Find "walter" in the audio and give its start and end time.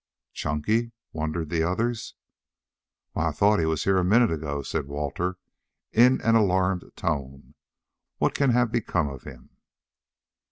4.87-5.37